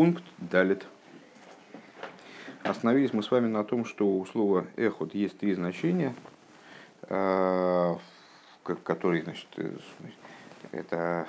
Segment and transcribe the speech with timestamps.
[0.00, 0.86] Пункт далит.
[2.62, 6.14] Остановились мы с вами на том, что у слова эхот есть три значения,
[7.02, 7.96] э,
[8.82, 9.76] которые, значит, э,
[10.72, 11.28] это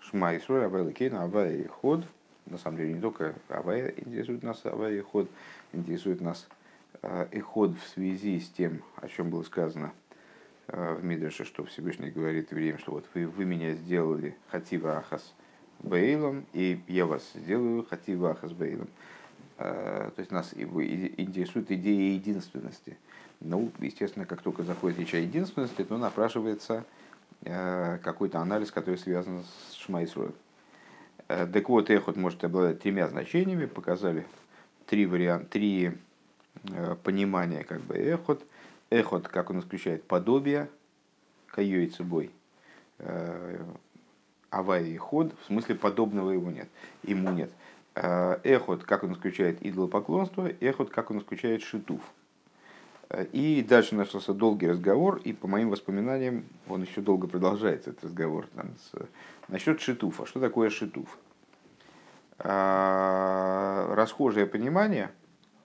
[0.00, 2.06] шма и срой, авай лакейна, авай и ход.
[2.46, 5.28] На самом деле не только авай интересует нас, авай и ход,
[5.74, 6.48] интересует нас
[7.30, 9.92] и ход в связи с тем, о чем было сказано
[10.66, 15.34] в Мидреше, что Всевышний говорит евреям, что вот вы, вы меня сделали хатива ахас–
[15.80, 18.88] Бейлом, и я вас сделаю Хативаха с Бейлом.
[19.56, 22.96] То есть нас интересует идея единственности.
[23.40, 26.84] Ну, естественно, как только заходит речь о единственности, то напрашивается
[27.42, 30.34] э, какой-то анализ, который связан с Шмайсруем.
[31.28, 34.26] Э, так вот, эхот может обладать тремя значениями, показали
[34.86, 35.92] три, варианта, три
[36.64, 38.44] э, понимания как бы эхот.
[38.90, 40.68] Эхот, как он исключает подобие,
[41.46, 42.30] кайой цебой,
[44.50, 46.68] аварии ход, в смысле подобного его нет,
[47.02, 47.50] ему нет.
[47.94, 52.00] Э, эхот, как он исключает идолопоклонство, эхот, как он исключает шитув.
[53.10, 58.04] Э, и дальше начался долгий разговор, и по моим воспоминаниям он еще долго продолжается, этот
[58.04, 58.46] разговор.
[58.54, 58.92] Там, с,
[59.48, 60.26] насчет шитуфа.
[60.26, 61.18] Что такое шитуф?
[62.38, 65.10] А, расхожее понимание,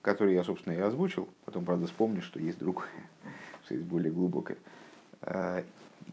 [0.02, 2.88] которое я, собственно, и озвучил, потом, правда, вспомню, что есть другое,
[3.64, 4.58] что есть более глубокое.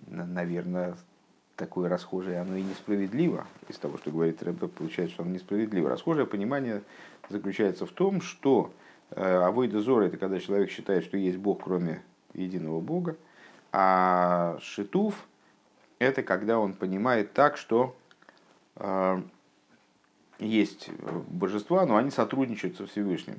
[0.07, 0.97] Наверное,
[1.61, 3.47] такое расхожее, оно и несправедливо.
[3.69, 5.91] Из того, что говорит Рэбе, получается, что оно несправедливо.
[5.91, 6.83] Расхожее понимание
[7.29, 8.73] заключается в том, что
[9.11, 13.17] э, авойда зора– это когда человек считает, что есть Бог, кроме единого Бога,
[13.73, 15.27] а шитуф–
[15.99, 17.95] это когда он понимает так, что
[18.77, 19.23] э,
[20.39, 20.89] есть
[21.29, 23.39] божества, но они сотрудничают со Всевышним,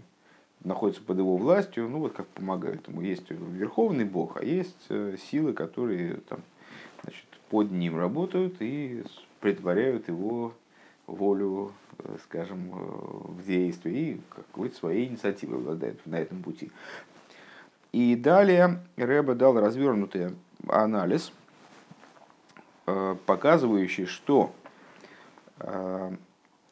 [0.63, 3.01] находятся под его властью, ну вот как помогают ему.
[3.01, 6.43] Есть верховный Бог, а есть э, силы, которые там,
[7.51, 9.03] под ним работают и
[9.41, 10.53] притворяют его
[11.05, 16.71] волю, э, скажем, э, в действии и какой-то своей инициативой обладают на этом пути.
[17.91, 20.29] И далее Рэба дал развернутый
[20.65, 21.33] анализ,
[22.87, 24.53] э, показывающий, что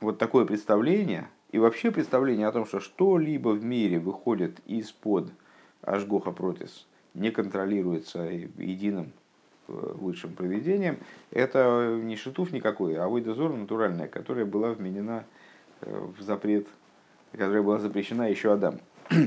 [0.02, 5.32] вот такое представление и вообще представление о том, что что-либо в мире выходит из-под
[5.84, 9.12] Ашгоха Протис, не контролируется единым
[9.69, 10.97] высшим проведением,
[11.31, 15.25] это не шитуф никакой, а выдозор натуральная, которая была вменена
[15.81, 16.68] э, в запрет,
[17.31, 18.79] которая была запрещена еще Адам.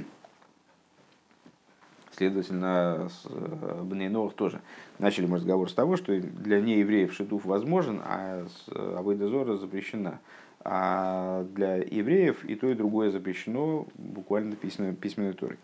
[2.17, 4.61] Следовательно, с э, Бнейнор тоже.
[4.99, 10.21] Начали мы разговор с того, что для неевреев шитуф возможен, а Авойдозора запрещена.
[10.65, 15.59] А для евреев и то, и другое запрещено буквально письменной, письменной торой.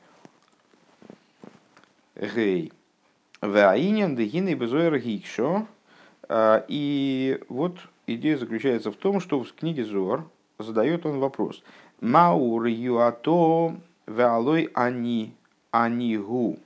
[2.17, 2.73] Гей.
[3.41, 5.67] Ваинен дегины безойр гикшо.
[6.29, 10.29] А, и вот идея заключается в том, что в книге Зор
[10.59, 11.63] задает он вопрос.
[12.01, 13.77] Маур юато
[14.07, 15.35] валой ани
[15.71, 16.59] анигу.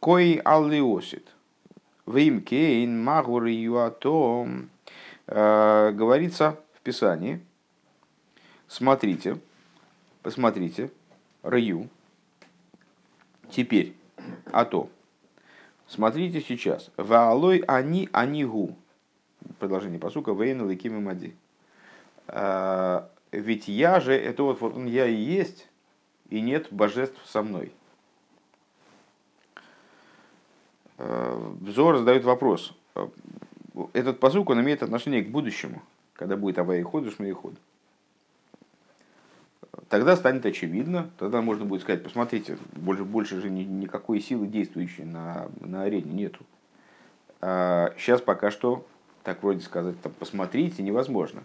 [0.00, 1.26] Кой аллиосит.
[2.06, 4.48] Вимкейн магур юато.
[5.28, 7.40] А, говорится в Писании.
[8.66, 9.38] Смотрите,
[10.22, 10.90] посмотрите,
[11.42, 11.88] раю.
[13.50, 13.94] Теперь,
[14.50, 14.88] а то,
[15.86, 16.90] Смотрите сейчас.
[16.96, 18.76] Ваалой они анигу.
[19.58, 20.32] Продолжение посука.
[20.32, 21.36] Вейна ликим и мади.
[22.28, 25.68] А, ведь я же, это вот, вот он я и есть,
[26.30, 27.72] и нет божеств со мной.
[30.98, 32.74] А, Взор задает вопрос.
[33.92, 35.82] Этот посук, он имеет отношение к будущему,
[36.14, 37.54] когда будет Авай ход, и ход
[39.88, 45.04] тогда станет очевидно, тогда можно будет сказать, посмотрите, больше, больше же ни, никакой силы действующей
[45.04, 46.44] на, на арене нету.
[47.40, 48.86] А сейчас пока что,
[49.22, 51.42] так вроде сказать, там, посмотрите, невозможно.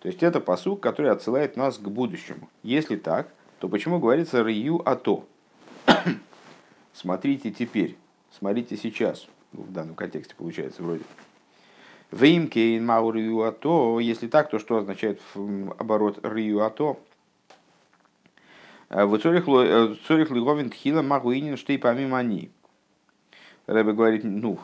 [0.00, 2.48] То есть это посук, который отсылает нас к будущему.
[2.62, 5.24] Если так, то почему говорится «рию ато»?
[6.92, 7.96] смотрите теперь,
[8.30, 9.26] смотрите сейчас.
[9.52, 11.04] Ну, в данном контексте получается вроде.
[12.12, 13.98] ואם כן מהו ראו עתה.
[14.00, 15.20] Если так, то что означает
[15.78, 16.98] оборот ראו עתה?
[18.96, 22.50] Э, וצריך э, להבין תחילה מהו ענין שתי פעמים אני.
[23.66, 24.58] Рэбе говорит, ну,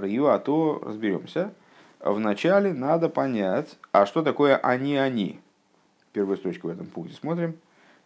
[0.00, 1.52] ראו עתה разберемся.
[1.98, 5.40] Вначале надо понять, а что такое אני אני.
[6.12, 7.58] Первую строчку в этом пункте смотрим,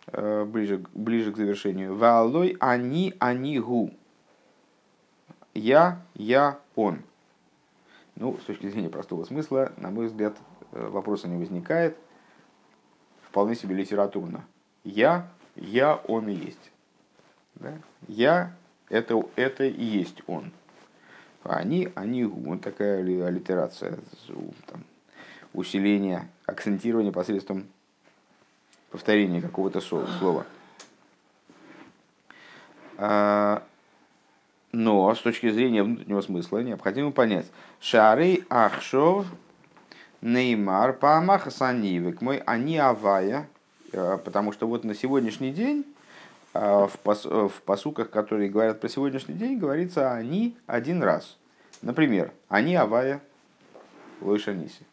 [0.07, 1.97] э, ближе, ближе к завершению.
[1.97, 3.91] Валой они, они гу.
[5.53, 7.01] Я, я, он.
[8.17, 10.35] Ну, с точки зрения простого смысла, на мой взгляд,
[10.71, 11.99] вопроса не возникает.
[13.29, 14.45] Вполне себе литературно.
[14.85, 16.71] Я, я, он и есть.
[17.57, 17.73] Да?
[18.09, 18.55] Я,
[18.89, 20.53] это, это и есть он.
[21.45, 23.99] А они, они, вот такая аллитерация.
[24.67, 24.85] Там,
[25.53, 27.67] усиления, акцентирования посредством
[28.91, 30.47] повторения какого-то слова.
[32.97, 33.65] А,
[34.71, 37.51] но с точки зрения внутреннего смысла необходимо понять.
[37.81, 39.27] Шары ахшов
[40.21, 43.49] неймар памах санивик мой они авая,
[43.93, 45.85] потому что вот на сегодняшний день
[46.55, 51.37] а, в, пос, в посуках, которые говорят про сегодняшний день, говорится они один раз.
[51.83, 53.21] Например, они авая
[54.21, 54.85] лойшаниси.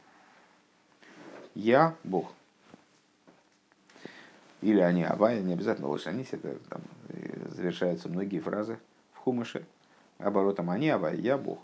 [1.56, 2.32] Я Бог.
[4.62, 6.82] Или они авая, не обязательно лошаниси, это там
[7.56, 8.78] завершаются многие фразы
[9.14, 9.66] в хумыше
[10.20, 11.60] оборотом они авая, я Бог.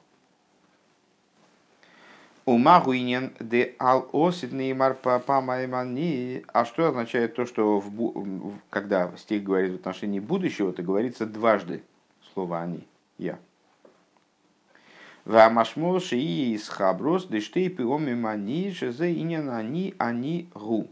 [2.45, 6.43] Умагуинен де ал осидный марпапамаймани.
[6.53, 11.81] А что означает то, что в, когда стих говорит в отношении будущего, то говорится дважды
[12.35, 12.87] слово они,
[13.17, 13.39] я.
[15.25, 20.87] Вамашмоши и схаброс дештей пиоми мани шезе инен они они гу.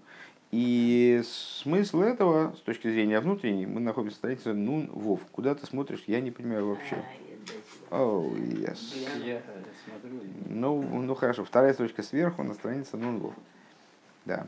[0.52, 5.20] И смысл этого, с точки зрения внутренней, мы находимся в странице Нун Вов.
[5.32, 7.04] Куда ты смотришь, я не понимаю вообще.
[7.95, 8.80] Oh, yes.
[10.50, 13.36] Ну, ну хорошо, вторая строчка сверху на странице Нун Вов.
[14.25, 14.48] Да.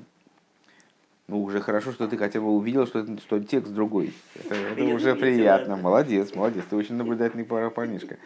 [1.27, 4.15] Ну, уже хорошо, что ты хотя бы увидел, что, что текст другой.
[4.33, 5.75] Это, это уже приятно.
[5.75, 6.63] Молодец, молодец.
[6.67, 8.17] Ты очень наблюдательный парнишка.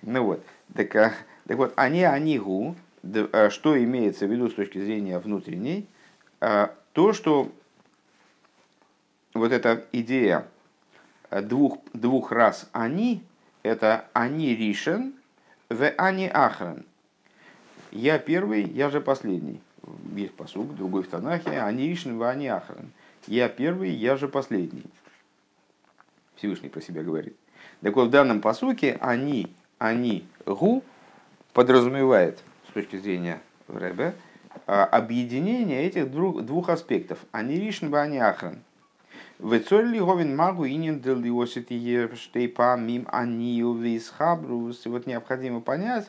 [0.00, 0.42] Ну вот.
[0.74, 1.12] Так, а,
[1.46, 5.86] так вот, они, они гу, а что имеется в виду с точки зрения внутренней,
[6.40, 7.52] а, то, что
[9.34, 10.46] вот эта идея
[11.30, 13.22] двух, двух раз они,
[13.62, 15.14] это они ришен,
[15.68, 16.84] в они ахран.
[17.90, 19.60] Я первый, я же последний.
[20.14, 22.90] Есть посуг, другой в Танахе, они ришен, в они ахран.
[23.26, 24.84] Я первый, я же последний.
[26.36, 27.36] Всевышний про себя говорит.
[27.82, 30.82] Так вот, в данном посуке они, они, гу
[31.52, 34.14] подразумевает с точки зрения Рэбе
[34.66, 37.18] объединение этих двух, двух аспектов.
[37.32, 37.56] Они
[37.88, 38.58] бы они ахран.
[39.42, 41.66] Вецорли говин магу инин делиосит
[42.16, 44.86] штейпа мим анию висхабрус.
[44.86, 46.08] Вот необходимо понять,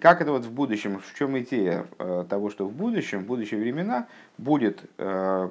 [0.00, 3.60] как это вот в будущем, в чем идея э, того, что в будущем, в будущие
[3.60, 4.08] времена
[4.38, 5.50] будет, э,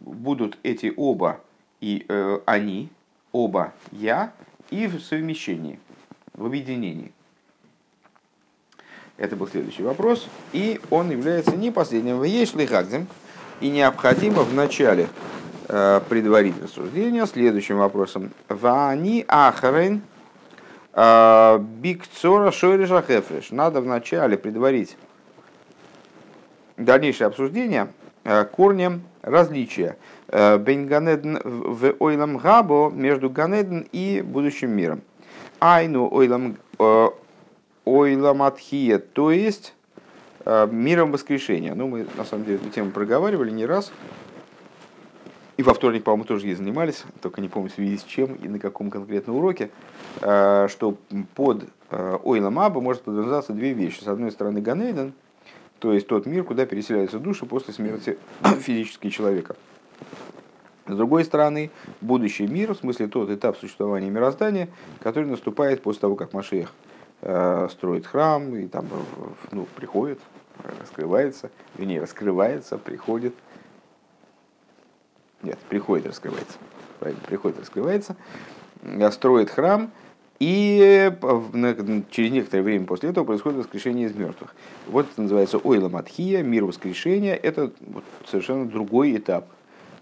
[0.00, 1.38] будут эти оба
[1.82, 2.88] и э, они,
[3.32, 4.32] оба я
[4.70, 5.78] и в совмещении,
[6.32, 7.12] в объединении.
[9.18, 10.26] Это был следующий вопрос.
[10.54, 12.20] И он является не последним.
[12.20, 12.66] В Ешли
[13.60, 15.10] И необходимо в начале
[15.66, 18.30] предварить рассуждение следующим вопросом.
[18.48, 20.02] Вани ахрен
[20.92, 23.50] э, бикцора шойриша хефреш.
[23.50, 24.96] Надо в начале предварить
[26.76, 27.92] дальнейшее обсуждение
[28.24, 29.96] э, корнем различия
[30.28, 35.02] Бен Ганеден в Ойлам Габо между Ганеден и будущим миром.
[35.60, 36.56] Айну Ойлам
[37.84, 39.74] ойламатхия, то есть
[40.44, 41.74] э, миром воскрешения.
[41.74, 43.92] Ну, мы на самом деле эту тему проговаривали не раз.
[45.62, 48.48] И во вторник, по-моему, тоже ей занимались, только не помню в связи с чем и
[48.48, 49.70] на каком конкретном уроке,
[50.20, 50.96] э, что
[51.36, 54.02] под э, Ойлам Аба может подразумеваться две вещи.
[54.02, 55.12] С одной стороны, Ганейден,
[55.78, 58.18] то есть тот мир, куда переселяются души после смерти
[58.58, 59.54] физического человека.
[60.88, 61.70] С другой стороны,
[62.00, 64.68] будущий мир, в смысле тот этап существования мироздания,
[64.98, 66.72] который наступает после того, как Машех
[67.24, 68.88] Э, строит храм, и там
[69.52, 70.18] ну, приходит,
[70.80, 73.32] раскрывается, вернее, раскрывается, приходит.
[75.42, 76.58] Нет, приходит, раскрывается.
[76.98, 78.16] Правильно, приходит, раскрывается,
[78.82, 79.90] э, строит храм,
[80.38, 81.12] и
[82.10, 84.54] через некоторое время после этого происходит воскрешение из мертвых.
[84.88, 87.34] Вот это называется Ойла Матхия, мир воскрешения.
[87.34, 89.46] Это вот совершенно другой этап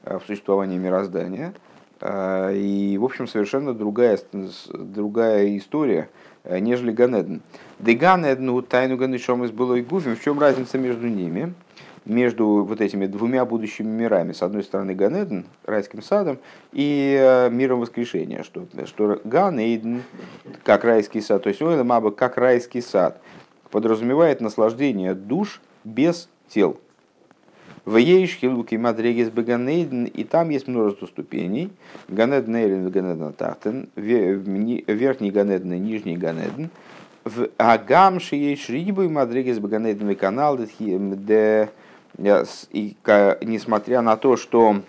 [0.05, 1.55] э, в существовании мироздания.
[2.03, 4.19] И, в общем, совершенно другая,
[4.73, 6.09] другая история–
[6.45, 7.43] Э, нежели Ганеден.
[7.79, 10.17] Де Ганедну тайну Ганешом из былой гуфим.
[10.17, 11.55] В чем разница между ними?
[12.07, 14.33] Между вот этими двумя будущими мирами.
[14.33, 16.39] С одной стороны Ганеден, райским садом,
[16.73, 18.43] и э, миром воскрешения.
[18.43, 20.03] Что, что Ганеден,
[20.65, 23.21] как райский сад, то есть Ойла Маба, как райский сад,
[23.71, 26.81] подразумевает наслаждение душ без тел.
[27.85, 31.71] В Ейш Хилуки Мадрегис Беганейден, и там есть множество ступеней.
[32.09, 36.71] Ганеден Эйлен, Ганеден Тахтен, верхний Ганеден и нижний Ганеден.
[37.25, 41.71] В Агам Шиеш Рибу и Мадрегис Беганейден канал, де
[42.19, 42.97] и
[43.43, 44.83] несмотря на то, что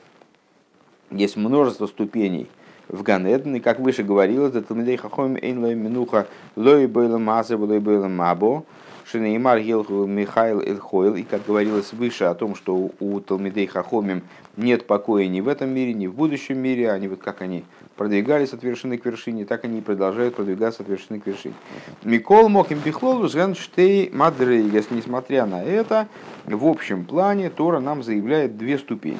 [1.09, 2.47] есть множество ступеней
[2.87, 7.57] в Ганеден, и как выше говорилось, это Талмидей Хахомим Эйн Лой Минуха Лой Бойла Маза
[7.57, 8.65] Лой Бойла Мабо,
[9.11, 14.23] Шинеймар Гилху Михаил Эльхойл, и как говорилось выше о том, что у Талмидей Хахомим
[14.55, 17.65] нет покоя ни в этом мире, ни в будущем мире, они вот как они
[17.97, 21.55] продвигались от вершины к вершине, так они и продолжают продвигаться от вершины к вершине.
[22.03, 26.07] Микол Мохим Бихлолу Штей Мадрейгес, несмотря на это,
[26.45, 29.17] в общем плане Тора нам заявляет две ступени.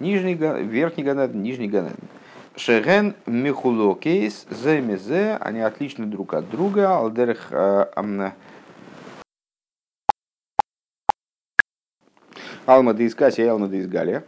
[0.00, 1.94] Нижний, верхний ганад, нижний ганад.
[2.56, 7.86] Шеген Михулокейс Земезе, они отличны друг от друга, Алдерх э,
[12.66, 14.24] Алма де Искаси и Алма де Изгалия,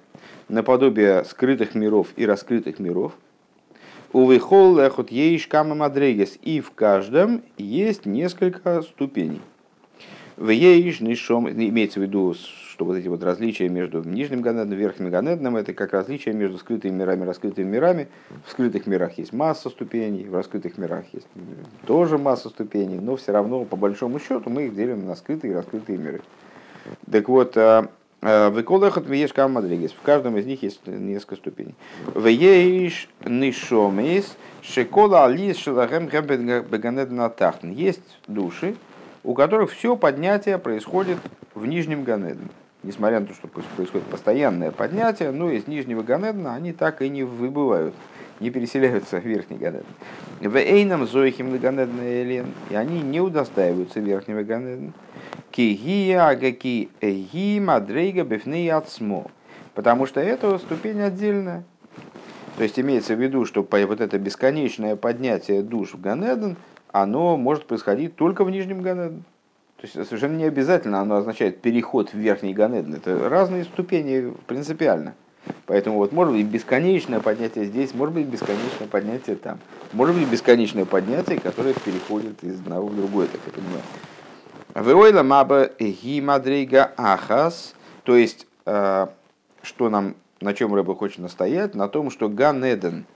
[0.48, 3.12] наподобие скрытых миров и раскрытых миров.
[4.12, 9.42] Увыхол лехот еиш кама мадрегес, и в каждом есть несколько ступеней.
[10.36, 14.76] В еиш нишом, имеется в виду, что вот эти вот различия между нижним ганедом и
[14.76, 18.06] верхним ганедом, это как различия между скрытыми мирами и раскрытыми мирами.
[18.46, 21.26] В скрытых мирах есть масса ступеней, в раскрытых мирах есть
[21.86, 25.56] тоже масса ступеней, но все равно, по большому счету, мы их делим на скрытые и
[25.56, 26.22] раскрытые миры.
[27.10, 27.56] Так вот,
[28.20, 29.92] а, а, Выколахат вееш мадригес.
[29.92, 31.74] В каждом из них есть несколько ступеней.
[32.14, 37.70] Вееш нишомейс шекола алис шелахем беганед натахтн.
[37.70, 38.76] Есть души,
[39.24, 41.18] у которых все поднятие происходит
[41.54, 42.48] в нижнем ганедне
[42.82, 47.24] несмотря на то, что происходит постоянное поднятие, но из нижнего Ганедна они так и не
[47.24, 47.94] выбывают,
[48.40, 49.86] не переселяются в верхний Ганедн.
[50.40, 54.92] В Эйном Зоихим Ганедна Элен, и они не удостаиваются верхнего Ганедна.
[55.50, 59.26] Кигия агаки эги мадрейга бифней ацмо.
[59.74, 61.64] Потому что это ступень отдельная.
[62.56, 66.56] То есть имеется в виду, что вот это бесконечное поднятие душ в Ганеден,
[66.90, 69.22] оно может происходить только в нижнем Ганеден.
[69.76, 72.94] То есть совершенно не обязательно оно означает переход в верхний Ганеден.
[72.94, 75.14] Это разные ступени принципиально.
[75.66, 79.60] Поэтому вот может быть бесконечное поднятие здесь, может быть бесконечное поднятие там.
[79.92, 83.82] Может быть бесконечное поднятие, которое переходит из одного в другое, так я понимаю.
[84.74, 89.06] Веойла маба ги мадрига ахас, то есть, э,
[89.62, 93.06] что нам, на чем Рэба хочет настоять, на том, что Ганеден,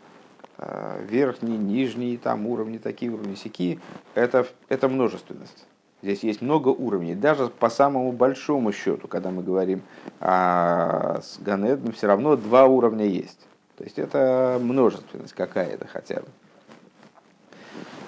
[0.58, 3.78] э, верхний, нижний, там уровни, такие уровни, сики,
[4.14, 5.66] это, это множественность.
[6.02, 7.14] Здесь есть много уровней.
[7.14, 9.82] Даже по самому большому счету, когда мы говорим
[10.18, 13.46] о с Ганедом, все равно два уровня есть.
[13.76, 16.26] То есть это множественность какая-то хотя бы.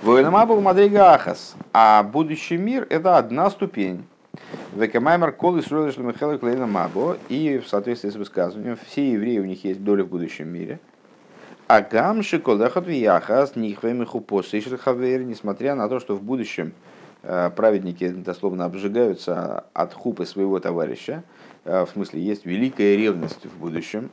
[0.05, 1.57] Военамабу Мадрига Ахас.
[1.73, 4.05] А будущий мир это одна ступень.
[4.75, 7.17] Векамаймер кол Исруэл Шлемихелы Клейна Мабо.
[7.29, 10.79] И в соответствии с высказыванием, все евреи у них есть доля в будущем мире.
[11.69, 16.75] А гамши колехот вияхас нихвемиху посышрхавер, несмотря на то, что в будущем
[17.27, 21.23] Э, праведники дословно обжигаются от хупы своего товарища.
[21.65, 24.11] Э, в смысле, есть великая ревность в будущем.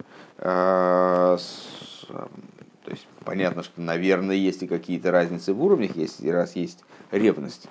[2.91, 6.83] Э, то есть понятно, что, наверное, есть и какие-то разницы в уровнях, если раз есть
[7.11, 7.67] ревность.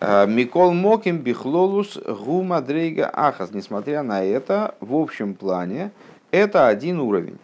[0.00, 3.52] Микол Моким Бихлолус Гума Дрейга Ахас.
[3.52, 5.92] Несмотря на это, в общем плане,
[6.30, 7.38] это один уровень.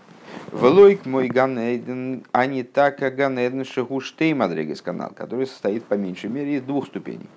[0.53, 6.29] Велойк мой Ганеден, а не так, как Ганеден Шахуштей Мадрегес канал, который состоит по меньшей
[6.29, 7.29] мере из двух ступеней.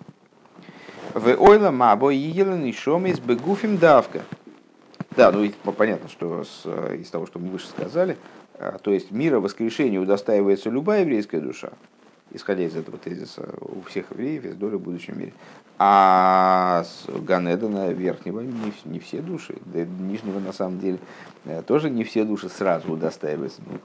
[1.13, 4.23] В ойла мабо елен и шом из бегуфим давка.
[5.15, 6.65] Да, ну понятно, что с,
[6.95, 11.71] из того, что мы выше сказали, а, то есть мира воскрешения удостаивается любая еврейская душа,
[12.31, 15.33] исходя из этого тезиса, у всех евреев есть доля в будущем мире.
[15.79, 20.99] А с Ганедана верхнего не, не все души, да нижнего на самом деле
[21.45, 23.61] э, тоже не все души сразу удостаиваются.
[23.65, 23.79] Ну,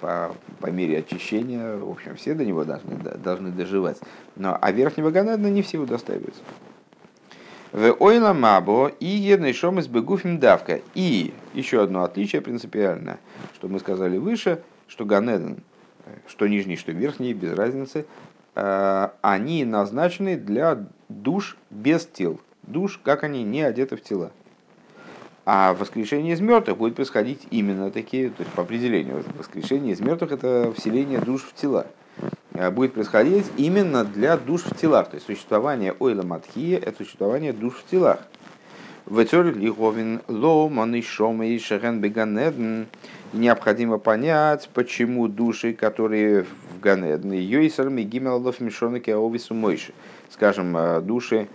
[0.00, 3.98] по, по мере очищения, в общем, все до него должны, должны доживать.
[4.36, 6.40] Но, а верхнего Ганедана не все удостаиваются.
[7.72, 10.80] В ойла мабо и едный шом из бегуфим давка.
[10.94, 13.18] И еще одно отличие принципиальное,
[13.54, 15.62] что мы сказали выше, что Ганеден
[16.26, 18.06] что нижний, что верхний, без разницы,
[18.54, 22.40] э, они назначены для душ без тел.
[22.62, 24.30] Душ, как они не одеты в тела.
[25.46, 30.32] А воскрешение из мертвых будет происходить именно такие, то есть по определению, воскрешение из мертвых
[30.32, 31.86] это вселение душ в тела.
[32.58, 35.10] Э, будет происходить именно для душ в телах.
[35.10, 38.18] То есть существование ойла матхия это существование душ в телах.
[39.06, 42.86] Лиховин Ломан и Шома и Шерен.
[43.32, 49.92] Необходимо понять, почему души, которые в Ганедн, Йойсер Мигимелов Мишонаки Аовису Мойши,
[50.30, 51.46] скажем, э, души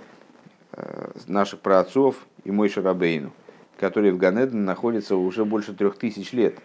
[0.71, 3.31] э, наших праотцов и Мойши Рабейну,
[3.77, 6.59] которые в Ганедн находятся уже больше трех тысяч лет.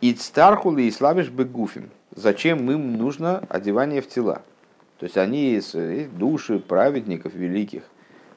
[0.00, 1.90] Ицтархулы и слабиш бегуфим.
[2.14, 4.42] Зачем им нужно одевание в тела?
[4.98, 5.60] То есть они
[6.16, 7.82] души праведников великих,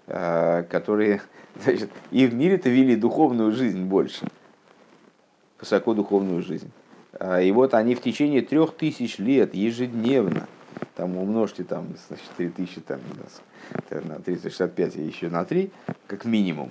[0.07, 1.21] Э, которые
[1.61, 4.25] значит, и в мире-то вели духовную жизнь больше,
[5.59, 6.71] высокодуховную жизнь.
[7.41, 10.47] И вот они в течение трех тысяч лет ежедневно,
[10.95, 12.99] там умножьте там, значит, 3000 там,
[13.89, 15.71] на 365 и еще на 3,
[16.05, 16.69] как минимум,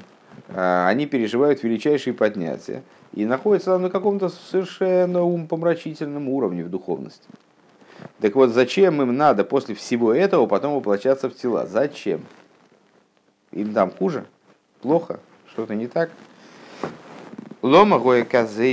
[0.49, 7.29] они переживают величайшие поднятия и находятся на каком-то совершенно умопомрачительном уровне в духовности.
[8.21, 11.67] Так вот, зачем им надо после всего этого потом воплощаться в тела?
[11.67, 12.25] Зачем?
[13.53, 14.27] Им там хуже?
[14.83, 15.21] Плохо?
[15.53, 16.11] Что-то не так?
[17.67, 18.23] Лома гоя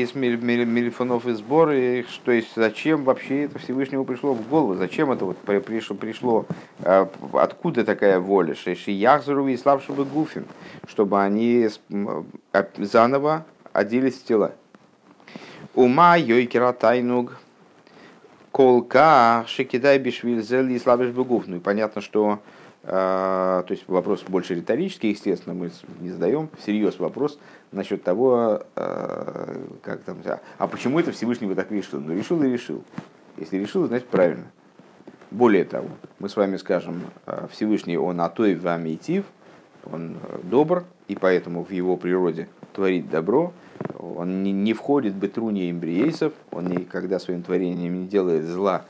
[0.04, 5.26] из мельфонов и сборы, то есть зачем вообще это Всевышнему пришло в голову, зачем это
[5.26, 6.46] вот пришло, пришло
[6.84, 8.54] а, откуда такая воля,
[8.92, 10.46] яхзару и слабшего гуфин,
[10.88, 11.70] чтобы они
[12.78, 14.54] заново оделись в тела.
[15.74, 17.40] Ума йойкера тайнуг
[18.52, 21.48] колка шекидай бишвиль зели слабиш бегуф.
[21.48, 22.42] Ну и понятно, что
[22.84, 25.72] то есть вопрос больше риторический, естественно, мы
[26.02, 27.40] не задаем всерьез вопрос
[27.72, 30.18] насчет того, а, как там,
[30.58, 32.02] а почему это Всевышний вот так решил?
[32.02, 32.84] Ну, решил и решил.
[33.38, 34.52] Если решил, значит правильно.
[35.32, 35.88] Более того,
[36.20, 39.24] мы с вами скажем, а, Всевышний, он атой вамитив,
[39.90, 43.54] он добр, и поэтому в его природе творит добро,
[43.98, 48.86] он не входит в бетруни эмбриейсов, он никогда своим творением не делает зла,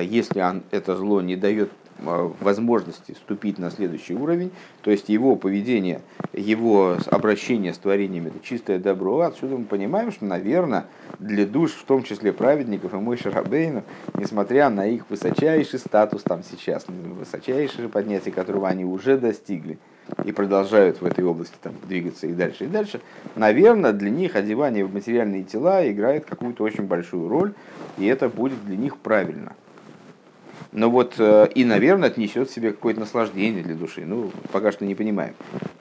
[0.00, 4.50] если он, это зло не дает Э, возможности вступить на следующий уровень,
[4.82, 6.00] то есть его поведение,
[6.32, 10.86] его обращение с творениями, это чистое добро, отсюда мы понимаем, что, наверное,
[11.18, 13.82] для душ, в том числе праведников и Мой Шарабейну,
[14.14, 19.78] несмотря на их высочайший статус там сейчас, высочайшее поднятие, которого они уже достигли,
[20.24, 23.00] и продолжают в этой области там, двигаться и дальше, и дальше,
[23.34, 27.52] наверное, для них одевание в материальные тела играет какую-то очень большую роль,
[27.98, 29.54] и это будет для них правильно–
[30.72, 34.04] но вот э, и, наверное, отнесет себе какое-то наслаждение для души.
[34.04, 35.34] Ну, пока что не понимаем.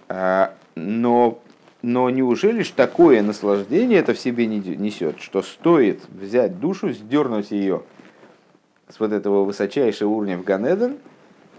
[0.08, 1.40] А, но,
[1.82, 7.52] но неужели ж такое наслаждение это в себе не несет, что стоит взять душу, сдернуть
[7.52, 7.84] ее
[8.88, 10.98] с вот этого высочайшего уровня в Ганеден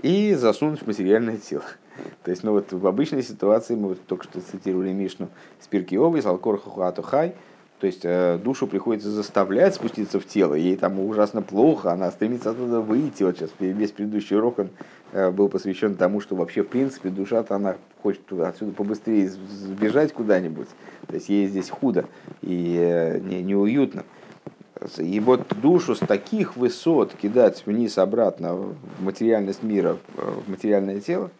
[0.00, 1.64] и засунуть в материальное тело.
[2.24, 5.28] То есть, ну вот в обычной ситуации, мы вот только что цитировали Мишну
[5.60, 7.34] Спирки Овы, Салкор Хухату Хай,
[7.80, 12.50] то есть э, душу приходится заставлять спуститься в тело, ей там ужасно плохо, она стремится
[12.50, 13.22] оттуда выйти.
[13.22, 14.70] Вот сейчас весь предыдущий урок он
[15.12, 20.66] э, был посвящен тому, что вообще в принципе душа-то она хочет отсюда побыстрее сбежать куда-нибудь.
[21.06, 22.06] То есть ей здесь худо
[22.42, 24.04] и э, не, неуютно.
[24.96, 31.30] И вот душу с таких высот кидать вниз обратно в материальность мира, в материальное тело,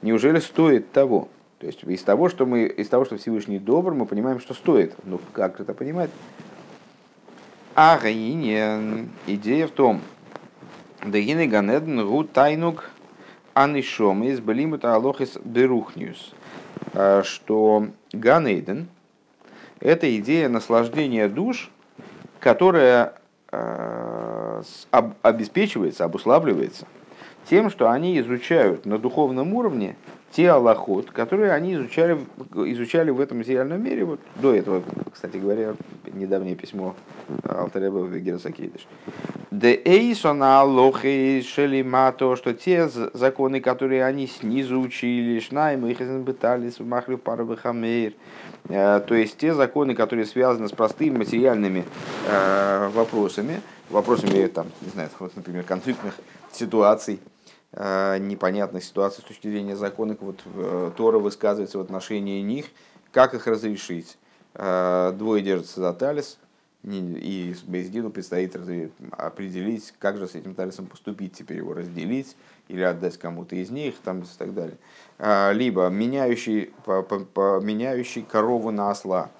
[0.00, 1.28] неужели стоит того?
[1.64, 4.94] То есть из того, что мы, из того, что Всевышний добр, мы понимаем, что стоит.
[5.04, 6.10] Ну, как это понимать?
[7.74, 10.02] А идея в том,
[11.02, 12.90] Дагины Ганеден Гу Тайнук
[13.54, 16.34] Анишом из Балимута Алохис Берухниус,
[16.92, 18.88] а, что Ганейден–
[19.80, 21.70] это идея наслаждения душ,
[22.40, 23.14] которая
[23.50, 24.62] а,
[25.22, 26.86] обеспечивается, обуславливается
[27.48, 29.96] тем, что они изучают на духовном уровне
[30.34, 32.18] те аллахот, которые они изучали,
[32.54, 34.04] изучали в этом материальном мире.
[34.04, 35.74] Вот до этого, кстати говоря,
[36.12, 36.96] недавнее письмо
[37.44, 38.86] Алтареба в Герасакейдыш.
[39.52, 46.86] Де эйсона аллохи шелимато, что те законы, которые они снизу учили, шнайм их бытались в
[46.86, 48.14] махлю парабахамейр,
[48.68, 51.84] э, то есть те законы, которые связаны с простыми материальными
[52.28, 56.14] э, вопросами, вопросами, там, не знаю, вот, например, конфликтных
[56.50, 57.33] ситуаций, Э,
[57.76, 62.66] непонятных ситуаций с точки зрения законов, вот э, Тора высказывается в отношении них,
[63.10, 64.16] как их разрешить.
[64.54, 66.38] Э, двое держатся за талис,
[66.84, 68.54] и Бейздину предстоит
[69.12, 72.36] определить, как же с этим талисом поступить, теперь его разделить
[72.68, 74.76] или отдать кому-то из них там, и так далее.
[75.54, 79.30] Либо меняющий, меняющий корову на осла.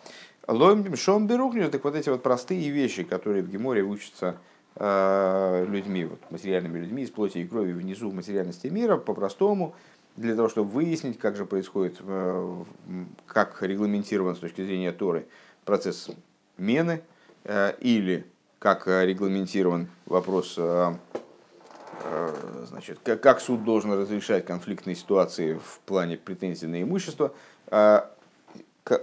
[0.49, 6.05] Ломбим шом берухню, так вот эти вот простые вещи, которые в Геморе учатся Э, людьми,
[6.05, 9.75] вот, материальными людьми из плоти и крови внизу в материальности мира, по-простому,
[10.17, 12.65] для того, чтобы выяснить, как же происходит, э,
[13.27, 15.27] как регламентирован с точки зрения Торы
[15.65, 16.11] процесс
[16.57, 17.03] мены,
[17.45, 18.27] э, или
[18.59, 20.59] как регламентирован вопрос,
[22.69, 27.35] значит, как суд должен разрешать конфликтные ситуации в плане претензий на имущество.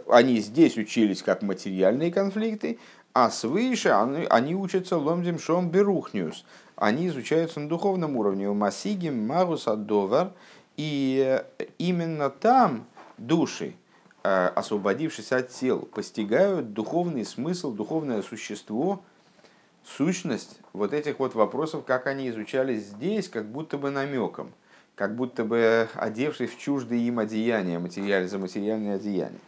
[0.07, 2.79] Они здесь учились как материальные конфликты,
[3.13, 6.45] а свыше они, они учатся ломдим шом берухниус.
[6.75, 8.49] Они изучаются на духовном уровне.
[8.49, 10.31] У Масигим Марус Адовар.
[10.77, 11.43] И
[11.77, 12.85] именно там
[13.17, 13.75] души,
[14.23, 19.03] э, освободившись от тел, постигают духовный смысл, духовное существо,
[19.85, 24.53] сущность вот этих вот вопросов, как они изучались здесь, как будто бы намеком,
[24.95, 29.39] как будто бы одевшись в чуждые им одеяния, материаль, за материальные одеяния.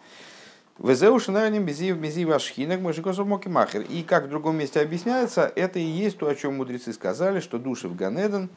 [0.79, 3.81] Везеушинарним безив ашхинок мышикосов мокимахер.
[3.81, 7.59] И как в другом месте объясняется, это и есть то, о чем мудрецы сказали, что
[7.59, 8.49] души в Ганеден,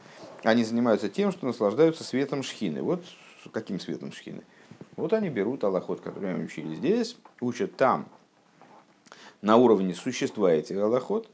[0.43, 2.83] они занимаются тем, что наслаждаются светом шхины.
[2.83, 3.05] Вот
[3.53, 4.43] каким светом шхины?
[4.97, 8.09] Вот они берут аллахот, который они учили здесь, учат там,
[9.43, 11.29] на уровне существа этих аллахот,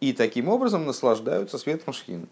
[0.00, 2.26] и таким образом наслаждаются светом шхины.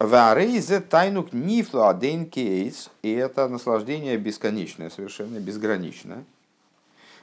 [0.00, 6.24] Варейзе тайнук нифла адейн кейс, и это наслаждение бесконечное, совершенно безграничное.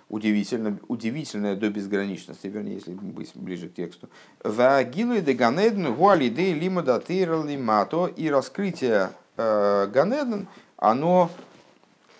[0.09, 4.09] Удивительно, удивительное до безграничности, вернее, если быть ближе к тексту.
[4.43, 10.43] Вагилы де ганедн гуалиде лимада лимато, и раскрытие э, ганедн,
[10.77, 11.31] оно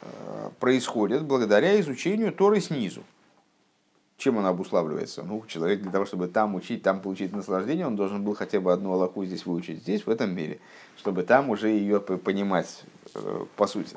[0.02, 3.04] э, происходит благодаря изучению Торы снизу.
[4.18, 5.22] Чем он обуславливается?
[5.22, 8.74] Ну, человек для того, чтобы там учить, там получить наслаждение, он должен был хотя бы
[8.74, 10.60] одну Аллаху здесь выучить, здесь, в этом мире,
[10.98, 13.96] чтобы там уже ее понимать э, по сути.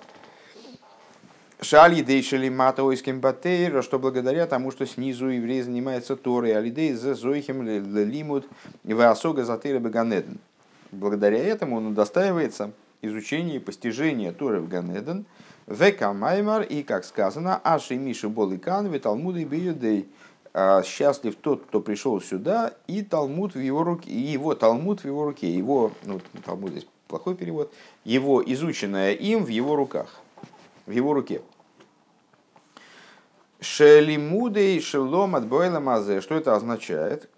[1.62, 7.62] Шали дейшели матоиским батейра, что благодаря тому, что снизу еврей занимается Торой, алидей за зоихим
[7.62, 8.46] лимут
[8.84, 10.38] ваасога затыра беганеден.
[10.92, 15.24] Благодаря этому он удостаивается изучения и постижения Торы в Ганеден–
[15.66, 20.08] Века Маймар, и как сказано, Аши Миши Боликан, Виталмуды Биюдей.
[20.52, 25.04] А, счастлив тот, кто пришел сюда, и Талмуд в его руке, и его Талмуд в
[25.04, 27.72] его руке, его, ну, Талмуд здесь плохой перевод,
[28.04, 30.20] его изученное им в его руках,
[30.86, 31.40] в его руке.
[33.60, 36.20] Шелимудей шелом от мазе.
[36.20, 37.28] Что это означает?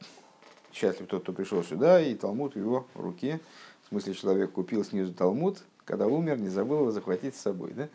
[0.73, 3.41] Счастлив тот, кто пришел сюда, и Талмуд в его руке.
[3.85, 7.73] В смысле, человек купил снизу Талмуд, когда умер, не забыл его захватить с собой.
[7.75, 7.89] Да?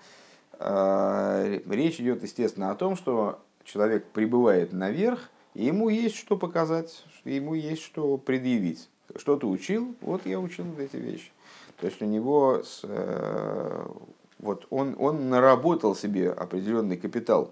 [0.60, 7.04] А, речь идет, естественно, о том, что человек прибывает наверх, и ему есть что показать,
[7.26, 8.89] ему есть что предъявить.
[9.15, 9.95] Что ты учил?
[10.02, 11.32] Вот я учил эти вещи.
[11.80, 13.86] То есть у него, э,
[14.39, 17.52] вот он, он наработал себе определенный капитал,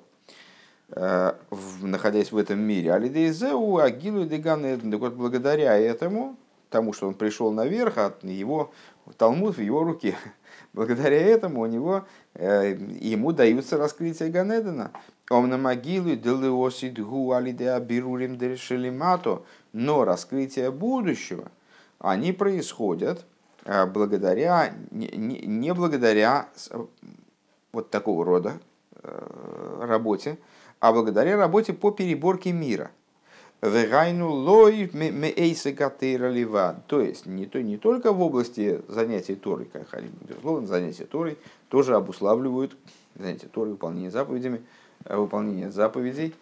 [0.89, 1.33] э,
[1.81, 2.93] находясь в этом мире.
[2.93, 4.91] Алидейзеу агилу деганеден.
[4.91, 6.37] Так вот, благодаря этому,
[6.69, 8.71] тому, что он пришел наверх, от его
[9.17, 10.15] Талмуд в его руке.
[10.73, 14.91] Благодаря этому у него, э, ему даются раскрытия Ганедена.
[15.29, 19.43] Он на могилу делеосид гу алидеа бирурим дерешелимато.
[19.73, 21.51] Но раскрытие будущего,
[21.99, 23.25] они происходят
[23.63, 26.49] э, благодаря, не, не благодаря
[27.71, 28.53] вот такого рода
[29.01, 30.37] э, работе,
[30.79, 32.91] а благодаря работе по переборке мира–
[33.61, 36.83] Вегайну лой мейса гатейра лива.
[36.87, 41.37] То есть не, то, не только в области занятий Торой, как они, безусловно, занятия Торой
[41.69, 42.77] тоже обуславливают
[43.15, 44.61] занятия Торой, выполнение заповедями,
[45.05, 46.35] э, выполнение заповедей.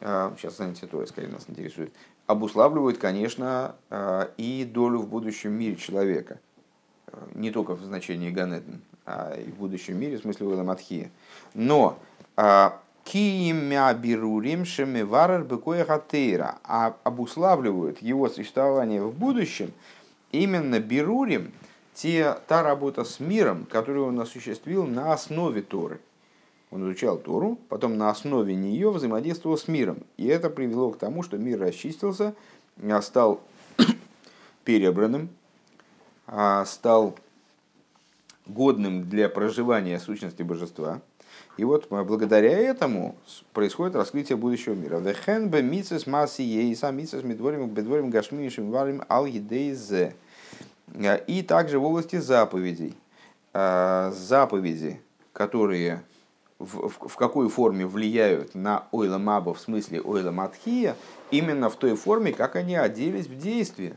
[0.00, 1.92] А, сейчас занятия Торой скорее нас интересует.
[2.26, 6.40] Обуславливают, конечно, э, и долю в будущем мире человека.
[7.06, 11.10] Э, не только в значении Ганеден, а и в будущем мире, в смысле Уэламатхия.
[11.54, 11.98] Но
[13.10, 19.72] Киимя берурим шемиварар бекоя хатейра, а обуславливают его существование в будущем
[20.30, 21.50] именно берурим,
[21.92, 25.98] те, та работа с миром, которую он осуществил на основе Торы.
[26.70, 30.04] Он изучал Тору, потом на основе нее взаимодействовал с миром.
[30.16, 32.36] И это привело к тому, что мир расчистился,
[32.80, 33.40] а стал
[34.64, 35.30] перебранным,
[36.28, 37.16] а стал
[38.46, 41.00] годным для проживания сущности божества–
[41.56, 43.16] и вот благодаря этому
[43.52, 44.98] происходит раскрытие будущего мира.
[44.98, 50.14] Вехен бе мицес маси ейса мицес медворим бедворим гашминишим варим ал едейзе.
[51.26, 52.96] И также в области заповедей.
[53.52, 55.00] А, заповеди,
[55.32, 56.02] которые
[56.58, 60.96] в, в, в какой форме влияют на ойла маба, в смысле ойла матхия,
[61.30, 63.96] именно в той форме, как они оделись в действие.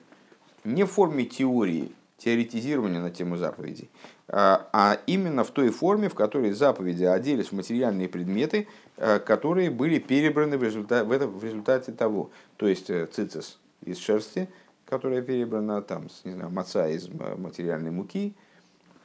[0.64, 1.92] Не в форме теории,
[2.24, 3.90] теоретизирования на тему заповедей,
[4.28, 9.70] а, а именно в той форме, в которой заповеди оделись в материальные предметы, а, которые
[9.70, 12.32] были перебраны в результате, в, это, в результате того.
[12.58, 14.48] То есть э, цицис из шерсти,
[14.86, 18.34] которая перебрана, там, не знаю, маца из материальной муки и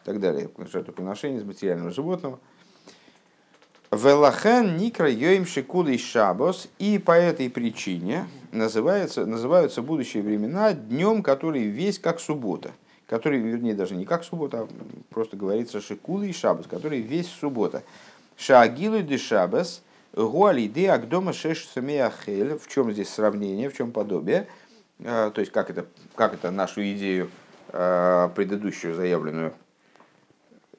[0.04, 2.38] так далее, жертвоприношение из материального животного.
[3.90, 11.64] Велахен никра йоим шикулы шабос, и по этой причине называются, называются будущие времена днем, который
[11.64, 12.70] весь как суббота–
[13.08, 14.68] который, вернее, даже не как суббота, а
[15.08, 17.82] просто говорится шикулы и шабас, который весь суббота.
[18.36, 22.58] Шаагилу де шабас, гуали де агдома шеш самеахель.
[22.58, 24.46] В чем здесь сравнение, в чем подобие?
[25.04, 27.30] А, то есть, как это, как это нашу идею
[27.70, 29.54] а, предыдущую заявленную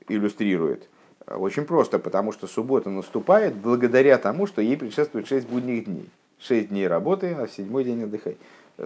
[0.08, 0.88] иллюстрирует.
[1.28, 6.10] Очень просто, потому что суббота наступает благодаря тому, что ей предшествует шесть будних дней.
[6.40, 8.38] Шесть дней работы, а в седьмой день отдыхай.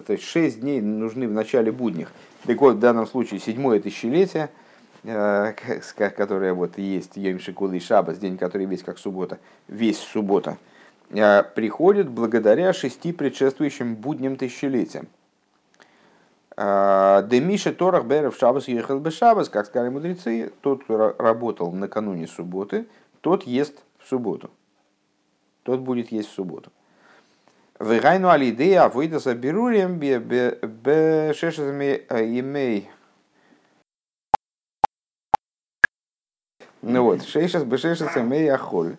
[0.02, 2.12] То есть шесть дней нужны в начале будних.
[2.46, 4.50] Так вот, в данном случае седьмое тысячелетие,
[5.04, 10.58] которая вот есть Йом Шикул и Шабас, день, который весь как суббота, весь суббота,
[11.10, 15.08] приходит благодаря шести предшествующим будним тысячелетиям.
[16.56, 22.88] Демиша Торах Берев Шабас ехал бы Шабас, как сказали мудрецы, тот, кто работал накануне субботы,
[23.22, 24.50] тот ест в субботу.
[25.64, 26.72] Тот будет есть в субботу.
[27.84, 32.90] Вегайну алидея выйда за берурием бе шешезами имей.
[36.82, 38.96] Ну вот, шешес бе шешес имей ахоль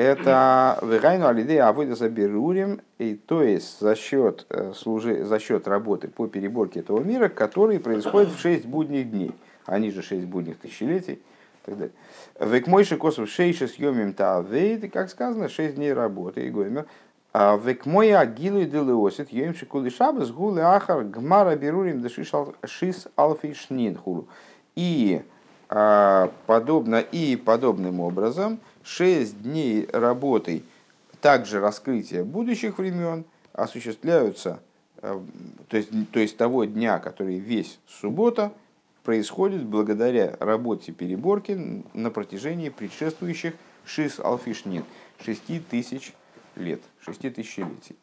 [0.00, 6.08] это вегайну алидея авойда заберурим, и то есть за счет, э, служи, за счет работы
[6.08, 9.32] по переборке этого мира, который происходит в 6 будних дней.
[9.66, 11.20] Они же 6 будних тысячелетий.
[11.66, 11.92] Так далее.
[12.40, 16.86] Век мойши косов шейши съемим та вейт, как сказано, 6 дней работы и гоймер.
[17.32, 22.04] А век мой агилу и делеосит, йоим шикули шабас, гулы ахар, гмара берурим,
[22.64, 24.26] шис алфи шнин хулу.
[24.74, 25.22] И
[25.68, 30.64] а, подобно и подобным образом, шесть дней работы,
[31.20, 34.58] также раскрытия будущих времен осуществляются,
[35.02, 35.20] э,
[35.68, 38.52] то есть, то есть того дня, который весь суббота,
[39.04, 44.84] происходит благодаря работе переборки на протяжении предшествующих шис алфишнин,
[45.24, 46.14] шести тысяч
[46.60, 47.96] лет, шести тысячелетий.